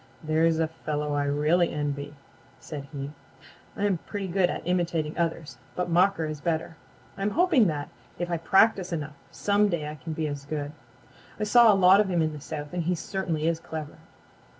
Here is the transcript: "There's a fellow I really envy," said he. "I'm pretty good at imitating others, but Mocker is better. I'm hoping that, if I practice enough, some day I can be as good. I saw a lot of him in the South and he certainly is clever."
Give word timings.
"There's 0.23 0.57
a 0.57 0.67
fellow 0.67 1.13
I 1.13 1.25
really 1.25 1.71
envy," 1.71 2.15
said 2.59 2.87
he. 2.91 3.11
"I'm 3.77 3.99
pretty 3.99 4.27
good 4.27 4.49
at 4.49 4.63
imitating 4.65 5.15
others, 5.15 5.59
but 5.75 5.91
Mocker 5.91 6.25
is 6.25 6.41
better. 6.41 6.75
I'm 7.19 7.29
hoping 7.29 7.67
that, 7.67 7.89
if 8.17 8.31
I 8.31 8.37
practice 8.37 8.91
enough, 8.91 9.13
some 9.29 9.69
day 9.69 9.87
I 9.87 9.93
can 9.93 10.13
be 10.13 10.27
as 10.27 10.43
good. 10.45 10.71
I 11.39 11.43
saw 11.43 11.71
a 11.71 11.75
lot 11.77 11.99
of 11.99 12.09
him 12.09 12.23
in 12.23 12.33
the 12.33 12.41
South 12.41 12.73
and 12.73 12.85
he 12.85 12.95
certainly 12.95 13.47
is 13.47 13.59
clever." 13.59 13.99